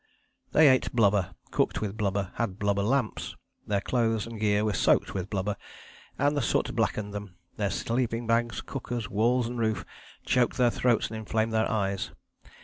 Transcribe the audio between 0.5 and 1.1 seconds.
"They ate